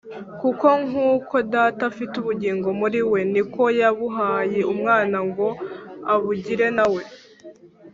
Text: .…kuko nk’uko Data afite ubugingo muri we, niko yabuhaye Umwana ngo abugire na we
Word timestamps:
.…kuko 0.33 0.67
nk’uko 0.87 1.35
Data 1.53 1.81
afite 1.91 2.13
ubugingo 2.17 2.67
muri 2.79 2.99
we, 3.11 3.19
niko 3.31 3.63
yabuhaye 3.79 4.59
Umwana 4.73 5.17
ngo 5.29 5.47
abugire 6.13 6.67
na 6.77 6.85
we 6.93 7.01